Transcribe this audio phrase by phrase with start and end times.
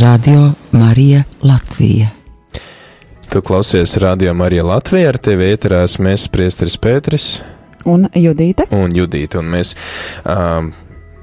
[0.00, 2.08] Radio Marija Latvija.
[3.32, 7.26] Tu klausies Radio Marija Latvija, ar tevi ēterās mēs, Priesteris Pēteris
[7.86, 8.66] Un Judīte.
[8.74, 9.76] un Judīta, un mēs
[10.26, 10.72] um,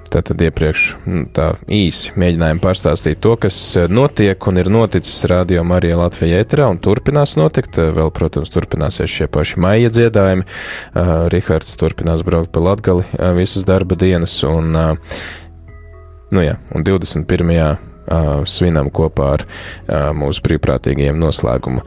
[0.08, 3.60] tātad iepriekš nu, tā īsi mēģinājām pārstāstīt to, kas
[3.92, 7.76] notiek un ir noticis Radio Marija Latvija ēterā un turpinās notikt.
[7.76, 10.48] Vēl, protams, turpināsies šie paši maija dziedājumi.
[10.48, 15.24] Uh, Rihards turpinās braukt pa Latgali uh, visas darba dienas, un, uh,
[16.32, 17.91] nu jā, un 21 uh,
[18.50, 19.46] svinam kopā ar
[20.18, 21.84] mūsu brīvprātīgajiem noslēgumu,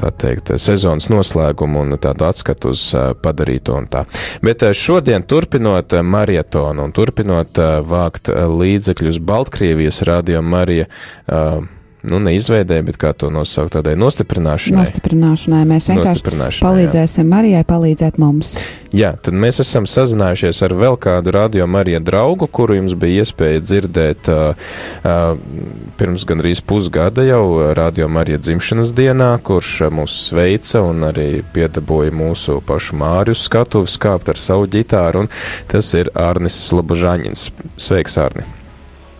[0.00, 2.88] tā teikt, sezonas noslēgumu un tādu atskatu uz
[3.22, 4.04] padarīto un tā.
[4.44, 10.86] Bet šodien turpinot marietonu un turpinot vākt līdzekļus Baltkrievijas radio Marija,
[11.26, 11.64] uh,
[12.06, 14.80] nu, neizveidē, bet kā to nosaukt tādai nostiprināšanai.
[14.80, 16.66] Nostiprināšanai mēs vienkārši Nostiprināšanai, jā.
[16.66, 18.54] palīdzēsim Marijai palīdzēt mums.
[18.96, 23.62] Jā, tad mēs esam sazinājušies ar vēl kādu radio Marija draugu, kuru jums bija iespēja
[23.64, 24.68] dzirdēt uh,
[25.02, 31.28] uh, pirms gandrīz pusgada jau radio Marija dzimšanas dienā, kurš uh, mūs sveica un arī
[31.54, 35.32] piedabūja mūsu pašu Māriu skatuvi skāpt ar savu ģitāru, un
[35.70, 37.50] tas ir Arnis Slobožaņins.
[37.76, 38.46] Sveiks, Arni!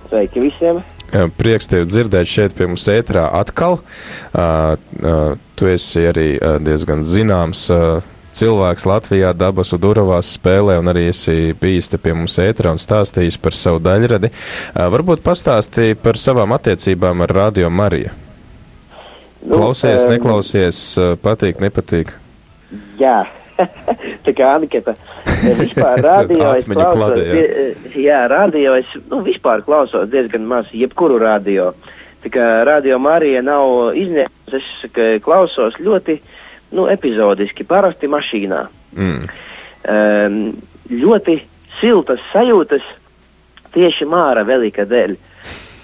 [0.07, 0.85] Sveiki visiem!
[1.13, 3.79] Prieks tevi dzirdēt šeit pie mums ētrā atkal.
[5.57, 6.29] Tu esi arī
[6.67, 7.69] diezgan zināms
[8.37, 13.39] cilvēks Latvijā, dabasu duravās spēlē, un arī esi bijis te pie mums ētrā un stāstījis
[13.41, 14.33] par savu daļradi.
[14.77, 18.13] Varbūt pastāstīji par savām attiecībām ar Radio Mariju.
[19.47, 20.83] Nu, Klausies, neklausies,
[21.23, 22.13] patīk, nepatīk.
[22.99, 23.21] Jā,
[24.27, 24.95] tā kā Aniketa.
[25.61, 27.35] Vispār radio es klausos, klade, jā.
[27.35, 31.73] die- jā, radio es, nu, vispār klausos diezgan maz, jebkuru radio.
[32.25, 36.19] Tā kā radio Marija nav izņēmums, es ka, klausos ļoti,
[36.75, 38.63] nu, epizodiski, parasti mašīnā.
[38.97, 39.27] Mm.
[39.93, 40.39] um,
[40.89, 41.41] ļoti
[41.81, 42.85] siltas sajūtas
[43.77, 45.17] tieši Māra Velika dēļ.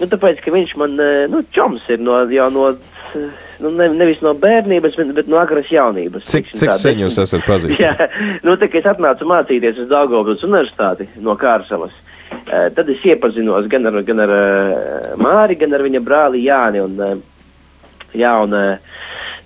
[0.00, 3.88] Nu, tāpēc, ka viņš man, eh, nu, čoms ir no, jau no, eh, nu, ne,
[3.96, 6.24] nevis no bērnības, bet, bet no agras jaunības.
[6.28, 7.82] Cik, teiksim cik sen jūs esat pazīstami?
[7.86, 8.08] Jā,
[8.46, 11.94] nu, tā kā es atnācu mācīties uz Daugavpils universitāti no Kārsalas,
[12.32, 16.82] eh, tad es iepazinos gan ar, gan ar eh, Māri, gan ar viņa brāli Jāni.
[16.84, 18.58] Un, eh, jā, un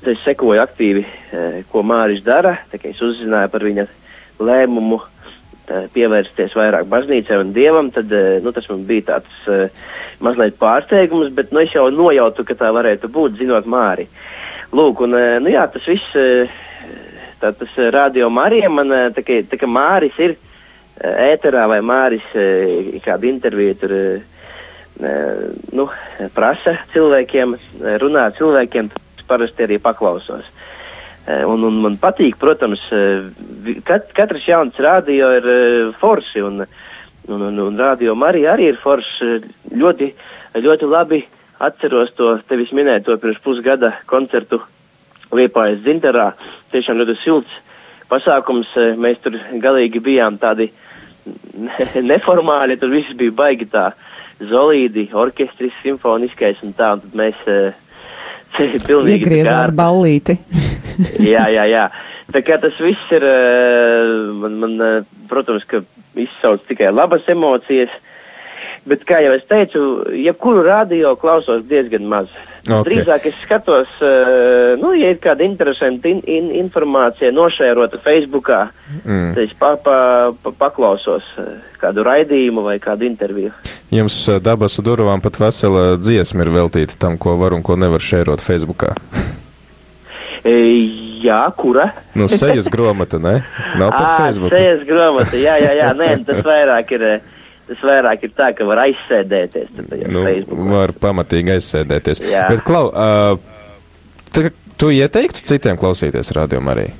[0.06, 1.02] es sekoju aktīvi,
[1.72, 3.86] ko Māris dara, tā kā es uzzināju par viņa
[4.38, 5.00] lēmumu
[5.66, 9.88] pievērsties vairāk baznīcai un dievam, tad eh, nu, tas man bija tāds eh,
[10.24, 14.06] mazliet pārsteigums, bet nu, es jau nojautu, ka tā varētu būt, zinot Māri.
[14.76, 16.52] Lūk, un eh, nu, jā, tas viss, eh,
[17.42, 21.66] tā, tas eh, radio Marija man, eh, tā kā, tā kā Māris ir eh, ēterā
[21.72, 24.46] vai Māris eh, kādu interviju tur, eh,
[25.02, 25.42] eh,
[25.76, 25.90] nu,
[26.36, 28.92] prasa cilvēkiem, eh, runā cilvēkiem,
[29.26, 30.46] parasti arī paklausos.
[30.46, 30.66] Eh,
[31.26, 36.62] Un, un man patīk, protams, eh, kat, katrs jauns radio ir eh, forši, un,
[37.26, 39.26] un, un, un radio Marija arī ir forši.
[39.26, 40.06] eh, Ļoti,
[40.62, 41.18] ļoti labi
[41.66, 44.60] atceros to tevis minēto pirms pusgada koncertu
[45.34, 46.28] Liepājas dzinterā.
[46.70, 47.58] Tiešām ļoti silts
[48.08, 48.70] pasākums.
[48.78, 50.70] eh, Mēs tur galīgi bijām tādi
[52.12, 53.88] neformāli, tur viss bija baigi tā
[54.46, 57.74] zolīdi, orķestris, simfoniskais un tā, un tad mēs eh,
[58.86, 60.38] pilnīgi Iegriezāt ballīti.
[61.34, 61.86] jā, jā, jā.
[62.32, 65.84] Tā kā tas viss ir, eh, man, man, eh, protams, ka
[66.18, 67.92] izsauc tikai labas emocijas,
[68.86, 69.84] bet, kā jau es teicu,
[70.24, 72.30] jebkuru radio klausos diezgan maz.
[72.66, 72.88] Ok.
[72.88, 78.66] Drīzāk es skatos, eh, nu, ja ir kāda interesanta in, in, informācija nošērota Facebookā,
[79.04, 79.34] Mm.
[79.34, 81.26] tad es pa, pa, pa, paklausos
[81.80, 83.50] kādu raidījumu vai kādu interviju.
[83.90, 88.42] Jums dabasu durvām pat vesela dziesma ir veltīta tam, ko var un ko nevar šērot
[88.42, 88.94] Facebookā.
[90.46, 90.52] E,
[91.24, 91.88] jā, kura?
[92.14, 93.40] Nu, sejas gromata, ne?
[93.80, 94.54] Nav pat Ā, Facebook.
[94.54, 97.06] Sejas grāmata, jā, jā, jā, nē, tas vairāk ir,
[97.70, 99.72] tas vairāk ir tā, ka var aizsēdēties.
[100.06, 100.68] Nu, Facebookā.
[100.70, 102.22] var pamatīgi aizsēdēties.
[102.30, 102.46] Jā.
[102.52, 103.40] Bet, Klau, uh,
[104.78, 106.90] tu ieteiktu citiem klausīties radio arī?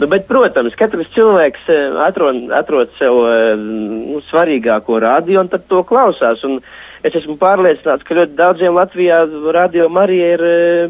[0.00, 1.66] Nu, bet, protams, katrs cilvēks
[2.06, 3.18] atrod, atrod sev
[3.60, 6.40] nu, svarīgāko radio un tad to klausās.
[6.48, 6.60] Un
[7.04, 9.20] es esmu pārliecināts, ka ļoti daudziem Latvijā
[9.56, 10.44] radio Marija ir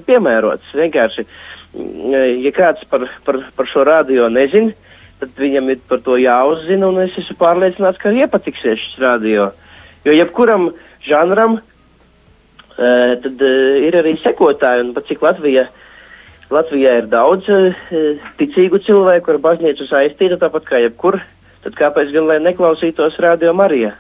[0.07, 0.71] piemērots.
[0.79, 4.73] Vienkārši, eh, ja kāds par, par, par šo radio nezin,
[5.21, 9.51] tad viņam ir par to jāuzzina, un es esmu pārliecināts, ka iepatiksies šis radio.
[10.07, 10.71] Jo jebkuram
[11.07, 15.69] žanram eh, tad eh, ir arī sekotāji, un pat cik Latvija
[16.51, 17.85] Latvijā ir daudz uh,
[18.41, 21.21] ticīgu cilvēku ar baznīcu saistīta, tāpat kā jebkur.
[21.63, 23.93] Tad kāpēc gan lai neklausītos radio Marija?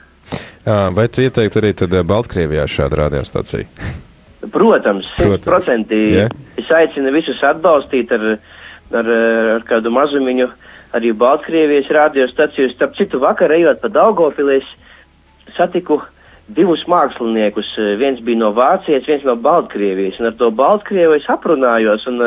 [0.66, 3.70] Uh, vai tu ieteiktu arī tad uh, Baltkrievijā šādu radiostaciju?
[4.48, 6.22] Protams, simtprocentīgi.
[6.22, 6.28] Jā.
[6.60, 8.24] Es aicinu visus atbalstīt ar,
[8.96, 9.10] ar,
[9.56, 10.48] ar kādu mazumiņu
[10.96, 12.70] arī Baltkrievijas radiostaciju.
[12.72, 16.00] Starp citu, vakar ejot pa Daugopilī, es satiku
[16.56, 17.68] divus māksliniekus.
[18.00, 22.08] Viens bija no Vācijas, viens no Baltkrievijas, un ar to Baltkrievu es aprunājos.
[22.10, 22.24] Un,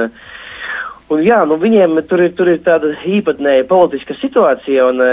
[1.09, 5.03] un jā, nu viņiem tur ir, tur ir tāda īpatnēja politiska situācija, un,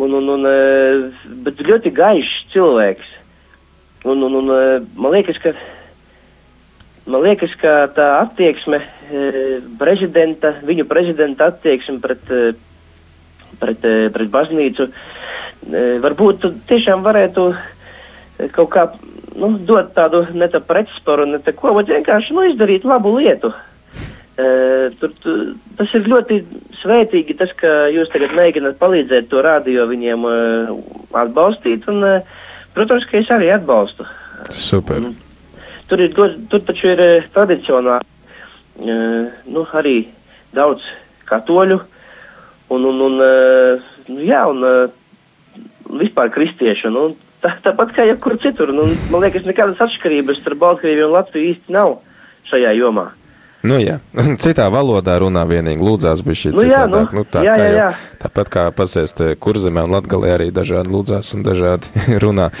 [0.00, 0.52] un, un, un,
[1.44, 3.16] bet ļoti gaišs cilvēks.
[4.08, 4.54] Un, un, un
[4.96, 5.52] man liekas, ka.
[7.08, 12.52] Man liekas, ka tā attieksme, eh, prezidenta, viņu prezidenta attieksme pret, eh,
[13.60, 14.90] pret, eh, pret baznīcu,
[16.04, 17.56] varbūt tiešām varētu
[18.52, 18.84] kaut kā
[19.36, 23.52] nu, dot tādu ne tā pretsparu, ne tā ko, bet vienkārši nu, izdarīt labu lietu.
[25.00, 26.44] Tur, tu, tas ir ļoti
[26.80, 30.22] svētīgi, tas, ka jūs tagad mēģināt palīdzēt to rādio viņiem
[31.12, 32.22] atbalstīt, un,
[32.72, 34.06] protams, ka es arī atbalstu.
[34.50, 35.10] Super.
[35.88, 38.04] Tur, ir, tur, tur taču ir eh, tradicionāli,
[38.84, 39.96] eh, nu, arī
[40.56, 40.84] daudz
[41.28, 41.78] katoļu,
[42.76, 44.90] un, un, un, eh, nu, jā, un
[46.02, 47.06] vispār kristiešu, nu,
[47.44, 51.72] tā, tāpat kā jebkur citur, nu, man liekas, nekādas atšķirības starp Baltkrieviju un Latviju īsti
[51.78, 51.96] nav
[52.50, 53.08] šajā jomā.
[53.66, 53.96] Nu, jā,
[54.44, 57.16] citā valodā runā vienīgi lūdzās bija šī Nu, jā, citādāk.
[57.16, 57.88] nu, tā, jā, kā jā, jau- jā.
[58.22, 62.52] Tāpat kā pasēst kurzemē un latgalē arī dažādi lūdzās un dažādi runā.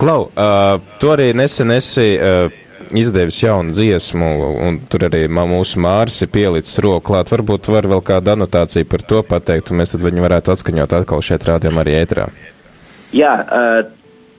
[0.00, 2.50] Klau, uh, tu arī nesen esi uh,
[2.96, 4.28] izdevis jaunu dziesmu,
[4.66, 7.30] un tur arī mūsu Māris ir pielicis roku klāt.
[7.32, 11.24] Varbūt var vēl kādu anotāciju par to pateikt, un mēs tad viņu varētu atskaņot atkal
[11.24, 12.28] šeit rādījumā arī ētrā.
[13.16, 13.32] Jā,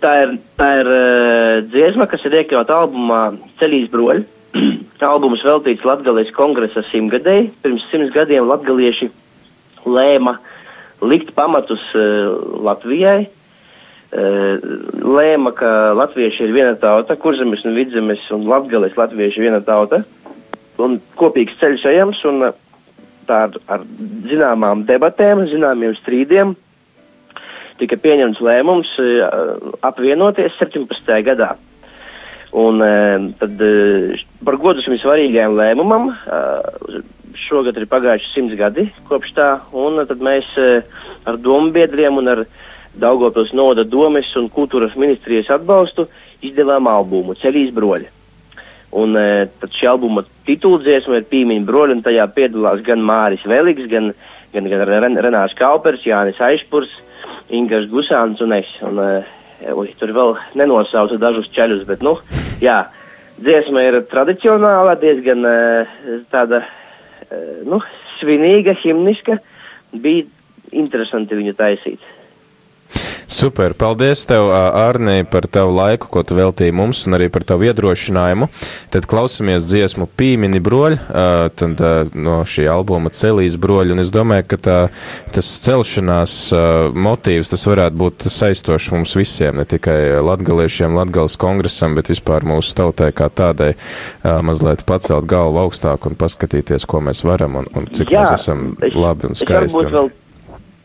[0.03, 0.91] tā ir, tā ir
[1.71, 3.23] dziesma, kas ir iekļauta albumā
[3.61, 4.27] Ceļīs broļi.
[5.11, 7.49] Albums veltīts Latgalijas kongresa simtgadēji.
[7.63, 9.09] Pirms simts gadiem latgalieši
[9.89, 10.35] lēma
[11.01, 11.81] likt pamatus
[12.61, 13.25] Latvijai.
[14.11, 20.01] Lēma, ka latvieši ir viena tauta, kurzemes un vidzemes un latgalijas latvieši ir viena tauta.
[20.81, 22.49] Un kopīgs ceļš ejams un
[23.29, 23.85] tā ar, ar
[24.27, 26.55] zināmām debatēm, zināmiem strīdiem
[27.81, 28.89] tika pieņemts lēmums
[29.87, 31.15] apvienoties 17.
[31.25, 31.55] gadā.
[32.51, 32.83] Un
[33.39, 33.61] tad
[34.45, 36.11] par godu šim svarīgajam lēmumam
[37.47, 40.49] šogad ir pagājuši simts gadi kopš tā, un tad mēs
[41.27, 42.43] ar domu biedriem un ar
[42.99, 46.07] Daugopils noda domes un kultūras ministrijas atbalstu
[46.43, 48.09] izdevām albumu Ceļīs broļi.
[48.99, 49.27] Un e,
[49.61, 54.11] tad šī albuma tituldziesma ir Pīmiņa broļi, un tajā piedalās gan Māris Veliks, gan,
[54.51, 56.91] gan, gan Ren, Renārs Kaupers, Jānis Aišpurs,
[57.55, 58.73] Ingars Gusāns un es.
[58.83, 62.17] Un, e, uj, tur vēl nenosaucu dažus ceļus, bet, nu,
[62.63, 62.81] jā,
[63.39, 65.57] dziesma ir tradicionāla, diezgan e,
[66.33, 66.65] tāda,
[67.29, 67.79] e, nu,
[68.19, 69.39] svinīga, himniska.
[69.91, 70.27] Bija
[70.75, 72.11] interesanti viņu taisīt.
[73.31, 77.63] Super, paldies tev, Ārnī, par tavu laiku, ko tu veltīji mums, un arī par tavu
[77.69, 78.49] iedrošinājumu.
[78.91, 80.97] Tad klausamies dziesmu Pīmini broļi,
[81.55, 84.77] tad no šī albuma Celīs broļi, un es domāju, ka tā,
[85.31, 86.35] tas celšanās
[86.91, 92.75] motīvs, tas varētu būt saistošs mums visiem, ne tikai latgaliešiem, latgales kongresam, bet vispār mūsu
[92.75, 93.77] tautai kā tādai
[94.43, 98.73] mazliet pacelt galvu augstāk un paskatīties, ko mēs varam un, un cik Jā, mēs esam
[98.83, 99.87] es, labi un skaisti.
[99.87, 100.11] Un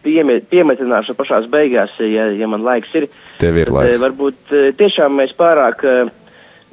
[0.07, 3.09] piemetināšu pašās beigās, ja, ja man laiks ir.
[3.43, 4.01] Tev ir laiks.
[4.05, 5.85] Varbūt tiešām mēs pārāk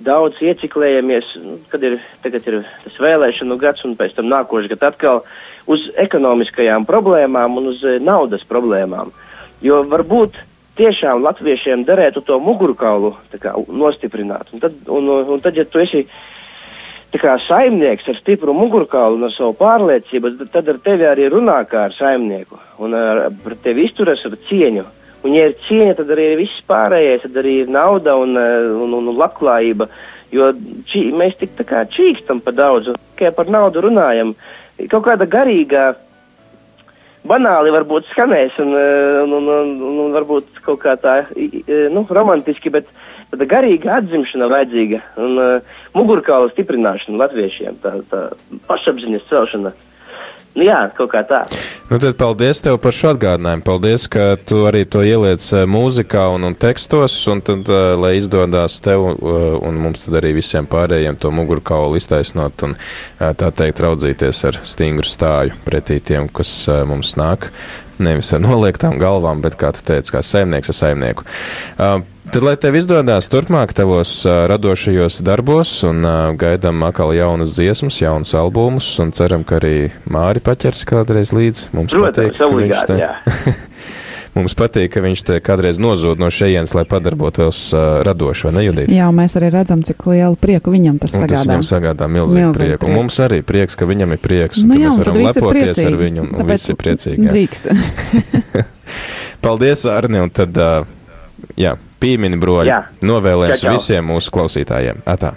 [0.03, 1.27] daudz ieciklējamies,
[1.71, 5.21] kad ir, tagad ir tas vēlēšanu gads un pēc tam nākošais gads atkal
[5.69, 9.13] uz ekonomiskajām problēmām un uz naudas problēmām.
[9.63, 10.39] Jo varbūt
[10.79, 14.49] tiešām latviešiem derētu to mugurkaulu kā, nostiprināt.
[14.53, 16.07] Un tad, un, un tad, ja tu esi
[17.13, 21.59] tā kā saimnieks ar stipru mugurkaulu un ar savu pārliecību, tad ar tevi arī runā
[21.69, 24.85] kā ar saimnieku un ar, ar tevi izturas ar cieņu.
[25.23, 28.95] Un, ja ir cieņa, tad arī ir viss pārējais, tad arī ir nauda un, un,
[28.97, 29.87] un, un labklājība.
[30.33, 30.49] Jo
[30.89, 34.33] čī, mēs tik tā kā čīkstam pa daudz, un tikai par naudu runājam.
[34.91, 35.85] Kaut kāda garīgā,
[37.29, 41.19] banāli varbūt skanēs, un, un, un, un, un varbūt kaut kā tā,
[41.93, 42.89] nu, romantiski, bet
[43.33, 48.27] tāda garīga atzimšana vajadzīga, un uh, mugurkaula stiprināšana latviešiem, tā, tā
[48.69, 49.73] pašapziņas celšana.
[50.53, 51.39] Nu, jā, kaut kā tā.
[51.89, 53.63] Nu, tad paldies tev par šo atgādinājumu.
[53.65, 58.77] Paldies, ka tu arī to ieliec mūzikā un, un tekstos, un tad, uh, lai izdodās
[58.85, 59.15] tev uh,
[59.65, 64.61] un mums tad arī visiem pārējiem to mugurkaulu iztaisnot un, uh, tā teikt, raudzīties ar
[64.61, 67.49] stingru stāju pretī tiem, kas uh, mums nāk.
[68.03, 71.27] Nevis ar noliektām galvām, bet, kā tu teici, kā saimnieks ar saimnieku.
[71.77, 77.51] Uh, Tad, lai tev izdodas turpmāk tavos uh, radošajos darbos, un uh, gaidām atkal jaunas
[77.57, 81.73] dziesmas, jaunas albumus, un ceram, ka arī Māri paķers kādreiz līdzi.
[81.75, 83.57] Mums Protams, patīk, ka viņš te.
[84.35, 88.63] mums patīk, ka viņš te kādreiz nozūd no šejienes, lai padarbotos uh, radoši, vai ne,
[88.67, 88.89] Judīt?
[88.93, 91.51] Jā, un mēs arī redzam, cik lielu prieku viņam tas Un tas sagādā.
[91.51, 92.85] viņam sagādā milzīgu Milzīgu prieku.
[92.85, 92.99] Un prieku.
[93.01, 95.97] mums arī prieks, ka viņam ir prieks, un Nu jā, mēs un varam lepoties ar
[96.01, 97.27] viņu, un, un Tāpēc visi ir priecīgi.
[97.27, 97.35] jā.
[97.35, 97.71] Drīkst.
[99.43, 100.85] Paldies, Arni, un tad, uh,
[101.59, 102.67] jā, Pīmini broļi.
[102.71, 102.81] Jā.
[103.07, 103.73] Novēlējums čau.
[103.77, 105.03] visiem mūsu klausītājiem.
[105.07, 105.33] Atā!